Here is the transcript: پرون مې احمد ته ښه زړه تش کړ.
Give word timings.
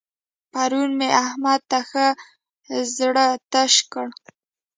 پرون 0.51 0.89
مې 0.99 1.09
احمد 1.23 1.61
ته 1.71 1.79
ښه 1.89 2.05
زړه 2.97 3.25
تش 3.51 3.73
کړ. 3.91 4.07